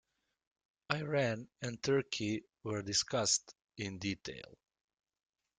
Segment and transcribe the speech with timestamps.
[0.91, 4.57] Iran and Turkey were discussed in detail.